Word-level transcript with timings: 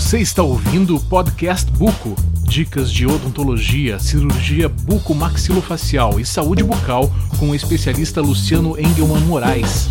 Você 0.00 0.18
está 0.18 0.42
ouvindo 0.42 0.96
o 0.96 1.00
podcast 1.00 1.70
Buco. 1.72 2.16
Dicas 2.48 2.90
de 2.90 3.06
odontologia, 3.06 3.98
cirurgia 3.98 4.66
buco-maxilofacial 4.66 6.18
e 6.18 6.24
saúde 6.24 6.64
bucal 6.64 7.12
com 7.38 7.50
o 7.50 7.54
especialista 7.54 8.22
Luciano 8.22 8.80
Engelman 8.80 9.20
Moraes. 9.20 9.88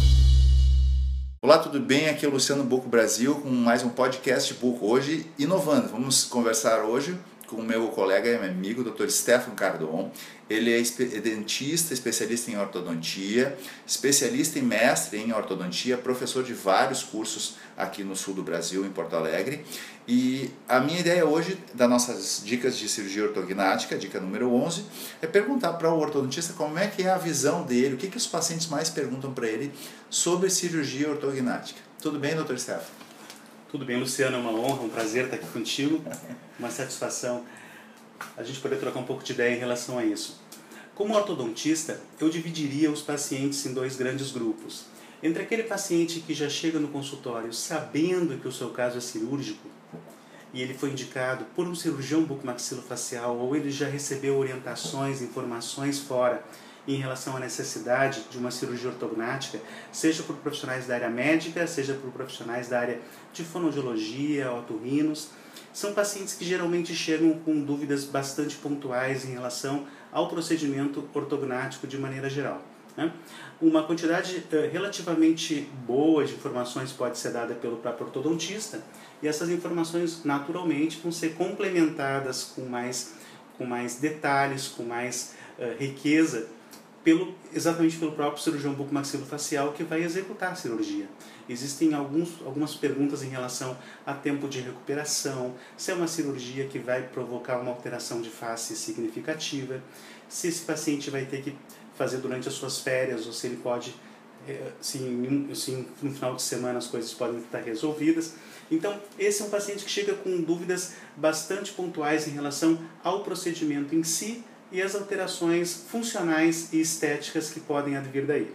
Olá, 1.43 1.59
tudo 1.59 1.79
bem? 1.79 2.09
Aqui 2.09 2.25
é 2.25 2.27
o 2.27 2.31
Luciano 2.31 2.63
Buco 2.63 2.89
Brasil 2.89 3.35
com 3.35 3.49
mais 3.49 3.83
um 3.83 3.89
podcast 3.89 4.51
Buco. 4.55 4.87
Hoje, 4.87 5.27
inovando. 5.37 5.90
Vamos 5.90 6.23
conversar 6.23 6.79
hoje 6.79 7.15
com 7.50 7.58
o 7.58 7.63
meu 7.63 7.88
colega 7.88 8.29
e 8.29 8.38
meu 8.38 8.50
amigo, 8.50 8.84
Dr. 8.84 9.10
Stefan 9.10 9.56
Cardon. 9.56 10.12
Ele 10.48 10.72
é 10.72 11.20
dentista, 11.20 11.94
especialista 11.94 12.49
em 12.49 12.58
ortodontia, 12.58 13.58
especialista 13.86 14.58
e 14.60 14.62
mestre 14.62 15.20
em 15.20 15.34
ortodontia, 15.34 15.98
professor 15.98 16.44
de 16.44 16.54
vários 16.54 17.04
cursos 17.04 17.55
aqui 17.77 18.04
no 18.04 18.16
sul 18.16 18.34
do 18.34 18.44
Brasil, 18.44 18.85
em 18.85 18.90
Porto 18.90 19.16
Alegre. 19.16 19.66
E 20.08 20.49
a 20.67 20.80
minha 20.80 20.99
ideia 20.99 21.26
hoje, 21.26 21.57
das 21.73 21.90
nossas 21.90 22.41
dicas 22.43 22.77
de 22.77 22.88
cirurgia 22.88 23.23
ortognática, 23.23 23.98
dica 23.98 24.20
número 24.20 24.52
11, 24.54 24.85
é 25.21 25.27
perguntar 25.27 25.73
para 25.73 25.91
o 25.91 25.99
ortodontista 25.99 26.54
como 26.54 26.77
é 26.79 26.88
que 26.88 27.04
é 27.04 27.09
a 27.09 27.18
visão 27.18 27.63
dele, 27.63 27.95
o 27.95 27.98
que, 27.98 28.07
que 28.07 28.18
os 28.18 28.27
pacientes 28.27 28.68
mais 28.68 28.90
perguntam 28.90 29.34
para 29.34 29.48
ele 29.48 29.71
sobre 30.09 30.49
cirurgia 30.49 31.09
ortognática. 31.09 31.79
Tudo 32.02 32.18
bem, 32.18 32.35
doutor 32.35 32.57
Stefan? 32.57 33.09
Tudo 33.69 33.85
bem, 33.85 33.99
Luciano, 33.99 34.35
é 34.35 34.39
uma 34.39 34.51
honra, 34.51 34.81
um 34.81 34.89
prazer 34.89 35.25
estar 35.25 35.35
aqui 35.35 35.45
contigo, 35.45 36.03
uma 36.57 36.71
satisfação 36.71 37.45
a 38.35 38.41
gente 38.41 38.59
poder 38.59 38.77
trocar 38.77 38.97
um 38.99 39.03
pouco 39.03 39.23
de 39.23 39.31
ideia 39.31 39.55
em 39.55 39.59
relação 39.59 39.99
a 39.99 40.03
isso. 40.03 40.41
Como 40.95 41.13
ortodontista, 41.13 42.01
eu 42.19 42.31
dividiria 42.31 42.89
os 42.89 43.03
pacientes 43.03 43.63
em 43.67 43.73
dois 43.73 43.95
grandes 43.95 44.31
grupos. 44.31 44.85
Entre 45.21 45.43
aquele 45.43 45.61
paciente 45.61 46.19
que 46.19 46.33
já 46.33 46.49
chega 46.49 46.79
no 46.79 46.87
consultório 46.87 47.53
sabendo 47.53 48.39
que 48.41 48.47
o 48.47 48.51
seu 48.51 48.71
caso 48.71 48.97
é 48.97 49.01
cirúrgico 49.01 49.70
e 50.51 50.63
ele 50.63 50.73
foi 50.73 50.89
indicado 50.89 51.45
por 51.55 51.67
um 51.67 51.75
cirurgião 51.75 52.23
bucomaxilofacial 52.23 53.37
ou 53.37 53.55
ele 53.55 53.70
já 53.70 53.87
recebeu 53.87 54.35
orientações, 54.35 55.21
informações 55.21 55.99
fora 55.99 56.43
em 56.93 56.95
relação 56.95 57.37
à 57.37 57.40
necessidade 57.40 58.23
de 58.32 58.37
uma 58.40 58.49
cirurgia 58.49 58.90
ortognática, 58.90 59.59
seja 59.91 60.23
por 60.23 60.35
profissionais 60.37 60.87
da 60.87 60.95
área 60.95 61.09
médica, 61.09 61.68
seja 61.68 61.93
por 61.93 62.09
profissionais 62.12 62.68
da 62.68 62.79
área 62.79 62.99
de 63.32 63.43
fonoaudiologia, 63.43 64.52
otorrinos. 64.52 65.30
São 65.72 65.94
pacientes 65.94 66.34
que 66.34 66.44
geralmente 66.44 66.95
chegam 66.95 67.34
com 67.45 67.62
dúvidas 67.62 68.06
bastante 68.06 68.56
pontuais 68.56 69.23
em 69.23 69.34
relação 69.34 69.86
ao 70.12 70.28
procedimento 70.28 71.08
ortognático 71.14 71.86
de 71.86 71.95
maneira 71.95 72.28
geral. 72.28 72.60
Né? 72.98 73.14
Uma 73.62 73.84
quantidade 73.84 74.44
uh, 74.52 74.72
relativamente 74.72 75.70
boa 75.86 76.26
de 76.26 76.34
informações 76.34 76.92
pode 76.92 77.20
ser 77.20 77.32
dada 77.32 77.54
pelo 77.54 77.78
próprio 77.78 78.08
ortodontista 78.08 78.82
e 79.22 79.28
essas 79.28 79.50
informações 79.50 80.23
naturalmente 80.26 81.00
vão 81.04 81.12
ser 81.12 81.36
complementadas 81.36 82.45
com 82.45 82.66
mais, 82.66 83.14
com 83.60 83.66
mais 83.66 83.98
detalhes, 83.98 84.67
com 84.67 84.82
mais 84.82 85.36
uh, 85.60 85.78
riqueza 85.78 86.48
pelo, 87.03 87.33
exatamente 87.53 87.97
pelo 87.97 88.11
próprio 88.11 88.42
cirurgião 88.42 88.73
bucomaxilofacial 88.73 89.72
que 89.73 89.83
vai 89.83 90.03
executar 90.03 90.52
a 90.52 90.55
cirurgia. 90.55 91.08
Existem 91.47 91.94
alguns, 91.94 92.42
algumas 92.45 92.75
perguntas 92.75 93.23
em 93.23 93.30
relação 93.30 93.78
a 94.05 94.14
tempo 94.14 94.47
de 94.47 94.59
recuperação, 94.59 95.55
se 95.77 95.92
é 95.92 95.94
uma 95.94 96.08
cirurgia 96.08 96.67
que 96.67 96.77
vai 96.77 97.03
provocar 97.03 97.59
uma 97.59 97.72
alteração 97.72 98.22
de 98.22 98.30
face 98.30 98.75
significativa, 98.75 99.81
se 100.27 100.47
esse 100.47 100.61
paciente 100.61 101.09
vai 101.09 101.25
ter 101.25 101.42
que 101.42 101.55
fazer 101.95 102.17
durante 102.17 102.47
as 102.47 102.53
suas 102.53 102.80
férias 102.80 103.25
ou 103.25 103.33
se 103.33 103.47
ele 103.47 103.58
pode, 103.58 103.95
eh, 104.47 104.72
se, 104.80 105.00
se 105.55 105.88
no 106.02 106.14
final 106.14 106.36
de 106.36 106.42
semana 106.42 106.77
as 106.77 106.88
coisas 106.88 107.14
podem 107.14 107.39
estar 107.39 107.59
resolvidas. 107.59 108.36
Então, 108.72 109.00
esse 109.17 109.42
é 109.42 109.45
um 109.45 109.50
paciente 109.50 109.83
que 109.83 109.89
chega 109.89 110.14
com 110.14 110.42
dúvidas 110.42 110.94
bastante 111.17 111.72
pontuais 111.72 112.27
em 112.27 112.31
relação 112.31 112.80
ao 113.03 113.23
procedimento 113.23 113.95
em 113.95 114.03
si 114.03 114.44
e 114.72 114.81
as 114.81 114.95
alterações 114.95 115.86
funcionais 115.89 116.72
e 116.72 116.81
estéticas 116.81 117.49
que 117.49 117.60
podem 117.60 117.98
advir 117.98 118.26
daí. 118.26 118.52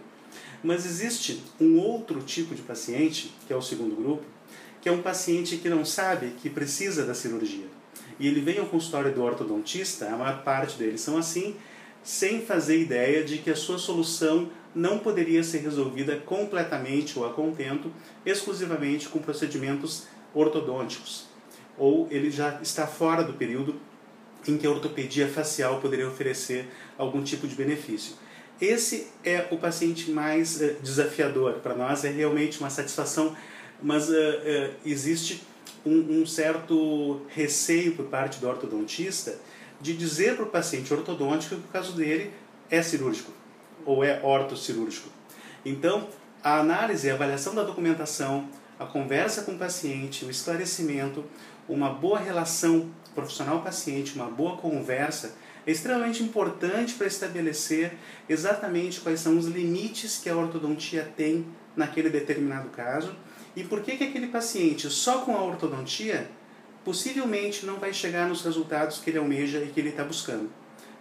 Mas 0.63 0.85
existe 0.85 1.43
um 1.59 1.77
outro 1.77 2.21
tipo 2.21 2.55
de 2.55 2.61
paciente, 2.61 3.33
que 3.45 3.53
é 3.53 3.55
o 3.55 3.61
segundo 3.61 3.95
grupo, 3.95 4.23
que 4.81 4.89
é 4.89 4.91
um 4.91 5.01
paciente 5.01 5.57
que 5.57 5.69
não 5.69 5.83
sabe 5.83 6.35
que 6.41 6.49
precisa 6.49 7.05
da 7.05 7.13
cirurgia. 7.13 7.65
E 8.19 8.27
ele 8.27 8.39
vem 8.39 8.59
ao 8.59 8.65
consultório 8.65 9.13
do 9.13 9.21
ortodontista, 9.21 10.07
a 10.07 10.17
maior 10.17 10.43
parte 10.43 10.77
deles 10.77 11.01
são 11.01 11.17
assim, 11.17 11.55
sem 12.03 12.41
fazer 12.41 12.79
ideia 12.79 13.23
de 13.23 13.39
que 13.39 13.49
a 13.49 13.55
sua 13.55 13.77
solução 13.77 14.49
não 14.73 14.99
poderia 14.99 15.43
ser 15.43 15.59
resolvida 15.59 16.17
completamente 16.17 17.17
ou 17.17 17.25
a 17.25 17.33
contento, 17.33 17.91
exclusivamente 18.25 19.09
com 19.09 19.19
procedimentos 19.19 20.03
ortodônticos. 20.33 21.25
Ou 21.77 22.07
ele 22.11 22.29
já 22.29 22.59
está 22.61 22.85
fora 22.85 23.23
do 23.23 23.33
período 23.33 23.75
em 24.47 24.57
que 24.57 24.67
a 24.67 24.69
ortopedia 24.69 25.27
facial 25.27 25.79
poderia 25.79 26.07
oferecer 26.07 26.67
algum 26.97 27.23
tipo 27.23 27.47
de 27.47 27.55
benefício. 27.55 28.15
Esse 28.59 29.07
é 29.23 29.47
o 29.51 29.57
paciente 29.57 30.11
mais 30.11 30.61
uh, 30.61 30.75
desafiador. 30.81 31.55
Para 31.55 31.75
nós 31.75 32.05
é 32.05 32.09
realmente 32.09 32.59
uma 32.59 32.69
satisfação, 32.69 33.35
mas 33.81 34.09
uh, 34.09 34.13
uh, 34.13 34.73
existe 34.85 35.43
um, 35.85 36.21
um, 36.21 36.25
certo 36.25 37.21
receio 37.27 37.95
por 37.95 38.05
parte 38.05 38.39
do 38.39 38.47
ortodontista 38.47 39.37
de 39.81 39.93
dizer 39.95 40.35
para 40.35 40.45
o 40.45 40.49
paciente 40.49 40.93
ortodôntico 40.93 41.55
que 41.55 41.67
o 41.67 41.71
caso 41.71 41.93
dele 41.93 42.31
é 42.69 42.81
cirúrgico 42.81 43.31
ou 43.85 44.03
é 44.03 44.21
ortocirúrgico. 44.23 45.09
Então, 45.65 46.07
a 46.41 46.59
análise 46.59 47.09
a 47.09 47.13
avaliação 47.13 47.53
da 47.53 47.63
documentação, 47.63 48.47
a 48.79 48.85
conversa 48.85 49.41
com 49.41 49.53
o 49.53 49.57
paciente, 49.57 50.25
o 50.25 50.29
esclarecimento, 50.29 51.25
uma 51.67 51.89
boa 51.89 52.19
relação 52.19 52.89
profissional-paciente, 53.15 54.15
uma 54.15 54.29
boa 54.29 54.57
conversa, 54.57 55.35
é 55.65 55.71
extremamente 55.71 56.21
importante 56.21 56.93
para 56.93 57.07
estabelecer 57.07 57.93
exatamente 58.29 59.01
quais 59.01 59.19
são 59.19 59.37
os 59.37 59.45
limites 59.45 60.17
que 60.17 60.29
a 60.29 60.35
ortodontia 60.35 61.11
tem 61.17 61.47
naquele 61.75 62.09
determinado 62.09 62.69
caso 62.69 63.15
e 63.55 63.63
por 63.63 63.81
que, 63.81 63.97
que 63.97 64.03
aquele 64.03 64.27
paciente 64.27 64.89
só 64.89 65.19
com 65.19 65.35
a 65.35 65.41
ortodontia 65.41 66.29
possivelmente 66.83 67.65
não 67.65 67.77
vai 67.77 67.91
chegar 67.91 68.29
nos 68.29 68.43
resultados 68.43 68.99
que 68.99 69.09
ele 69.09 69.17
almeja 69.17 69.59
e 69.59 69.69
que 69.69 69.79
ele 69.79 69.89
está 69.89 70.03
buscando. 70.03 70.51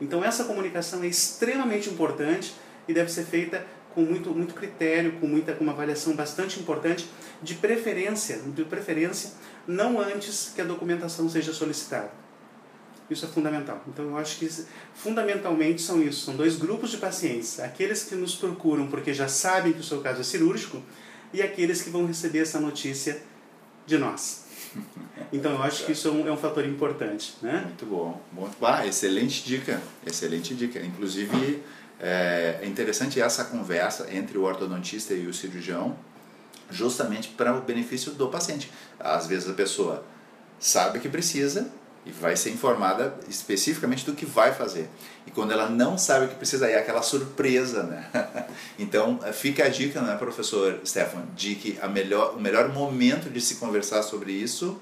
Então 0.00 0.24
essa 0.24 0.44
comunicação 0.44 1.02
é 1.02 1.08
extremamente 1.08 1.90
importante 1.90 2.54
e 2.88 2.94
deve 2.94 3.12
ser 3.12 3.24
feita 3.24 3.66
com 3.94 4.02
muito, 4.02 4.30
muito 4.30 4.54
critério, 4.54 5.12
com, 5.20 5.26
muita, 5.26 5.52
com 5.52 5.62
uma 5.62 5.72
avaliação 5.72 6.14
bastante 6.14 6.58
importante, 6.58 7.08
de 7.42 7.54
preferência, 7.54 8.38
de 8.38 8.64
preferência, 8.64 9.32
não 9.66 10.00
antes 10.00 10.52
que 10.54 10.60
a 10.60 10.64
documentação 10.64 11.28
seja 11.28 11.52
solicitada. 11.52 12.10
Isso 13.08 13.26
é 13.26 13.28
fundamental. 13.28 13.82
Então 13.86 14.06
eu 14.06 14.16
acho 14.16 14.38
que 14.38 14.48
fundamentalmente 14.94 15.82
são 15.82 16.02
isso, 16.02 16.24
são 16.24 16.36
dois 16.36 16.56
grupos 16.56 16.90
de 16.90 16.96
pacientes, 16.96 17.60
aqueles 17.60 18.04
que 18.04 18.14
nos 18.14 18.34
procuram 18.34 18.86
porque 18.88 19.12
já 19.12 19.28
sabem 19.28 19.72
que 19.72 19.80
o 19.80 19.84
seu 19.84 20.00
caso 20.00 20.20
é 20.20 20.24
cirúrgico 20.24 20.82
e 21.32 21.42
aqueles 21.42 21.82
que 21.82 21.90
vão 21.90 22.06
receber 22.06 22.40
essa 22.40 22.58
notícia 22.58 23.22
de 23.86 23.98
nós. 23.98 24.44
Então 25.32 25.52
eu 25.52 25.62
acho 25.62 25.84
que 25.84 25.92
isso 25.92 26.06
é 26.06 26.10
um, 26.12 26.28
é 26.28 26.30
um 26.30 26.36
fator 26.36 26.64
importante, 26.64 27.34
né? 27.42 27.62
Muito 27.64 27.86
bom, 27.86 28.20
muito 28.30 28.54
ah, 28.64 28.86
excelente 28.86 29.42
dica, 29.44 29.82
excelente 30.06 30.54
dica. 30.54 30.80
Inclusive 30.80 31.60
é, 32.04 32.58
é 32.60 32.66
interessante 32.66 33.18
essa 33.18 33.44
conversa 33.46 34.06
entre 34.14 34.36
o 34.36 34.42
ortodontista 34.42 35.14
e 35.14 35.26
o 35.26 35.32
cirurgião, 35.32 35.96
justamente 36.70 37.28
para 37.28 37.56
o 37.56 37.62
benefício 37.62 38.12
do 38.12 38.28
paciente. 38.28 38.70
Às 39.00 39.26
vezes 39.26 39.48
a 39.48 39.54
pessoa 39.54 40.04
sabe 40.60 41.00
que 41.00 41.08
precisa 41.08 41.70
e 42.04 42.10
vai 42.10 42.36
ser 42.36 42.50
informada 42.50 43.14
especificamente 43.26 44.04
do 44.04 44.12
que 44.12 44.26
vai 44.26 44.52
fazer. 44.52 44.90
E 45.26 45.30
quando 45.30 45.52
ela 45.52 45.70
não 45.70 45.96
sabe 45.96 46.26
o 46.26 46.28
que 46.28 46.34
precisa, 46.34 46.68
é 46.68 46.78
aquela 46.78 47.00
surpresa, 47.00 47.82
né? 47.84 48.06
Então, 48.78 49.20
fica 49.32 49.64
a 49.64 49.68
dica, 49.68 50.02
né, 50.02 50.16
professor 50.16 50.80
Stefan, 50.84 51.24
de 51.34 51.54
que 51.54 51.78
a 51.80 51.88
melhor, 51.88 52.34
o 52.36 52.40
melhor 52.40 52.68
momento 52.68 53.30
de 53.30 53.40
se 53.40 53.54
conversar 53.54 54.02
sobre 54.02 54.32
isso 54.32 54.78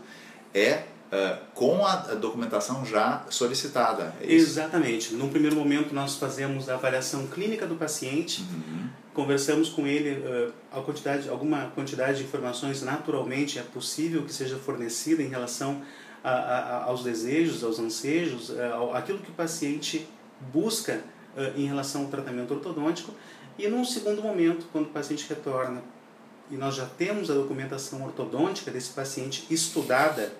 é 0.55 0.85
uh, 1.13 1.39
com 1.55 1.85
a 1.85 1.97
documentação 2.15 2.85
já 2.85 3.25
solicitada. 3.29 4.15
É 4.21 4.33
Exatamente. 4.33 5.15
Num 5.15 5.29
primeiro 5.29 5.55
momento, 5.55 5.95
nós 5.95 6.17
fazemos 6.17 6.69
a 6.69 6.75
avaliação 6.75 7.27
clínica 7.27 7.67
do 7.67 7.77
paciente, 7.77 8.43
uhum. 8.43 8.89
conversamos 9.13 9.69
com 9.69 9.87
ele, 9.87 10.21
uh, 10.21 10.53
a 10.73 10.81
quantidade, 10.81 11.29
alguma 11.29 11.67
quantidade 11.75 12.19
de 12.19 12.25
informações 12.25 12.83
naturalmente 12.83 13.59
é 13.59 13.63
possível 13.63 14.23
que 14.23 14.33
seja 14.33 14.57
fornecida 14.57 15.23
em 15.23 15.29
relação 15.29 15.83
a, 16.25 16.31
a, 16.31 16.85
aos 16.85 17.03
desejos, 17.05 17.63
aos 17.63 17.79
ansejos, 17.79 18.49
uh, 18.49 18.95
aquilo 18.95 19.19
que 19.19 19.31
o 19.31 19.35
paciente 19.35 20.09
busca 20.53 21.01
em 21.57 21.65
relação 21.65 22.03
ao 22.03 22.09
tratamento 22.09 22.53
ortodôntico. 22.53 23.15
E 23.59 23.67
num 23.67 23.87
segundo 23.87 24.21
momento, 24.21 24.67
quando 24.71 24.87
o 24.87 24.91
paciente 24.91 25.25
retorna 25.27 25.83
e 26.51 26.57
nós 26.57 26.75
já 26.75 26.85
temos 26.85 27.31
a 27.31 27.35
documentação 27.35 28.05
ortodôntica 28.05 28.71
desse 28.71 28.91
paciente 28.91 29.47
estudada, 29.49 30.31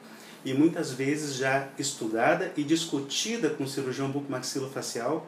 e 0.45 0.53
muitas 0.53 0.93
vezes 0.93 1.37
já 1.37 1.69
estudada 1.79 2.53
e 2.57 2.65
discutida 2.65 3.51
com 3.51 3.65
o 3.65 3.69
cirurgião 3.69 4.11
bucomaxilofacial, 4.11 5.27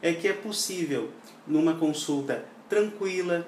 é 0.00 0.12
que 0.12 0.28
é 0.28 0.32
possível, 0.32 1.10
numa 1.46 1.74
consulta 1.74 2.44
tranquila, 2.68 3.46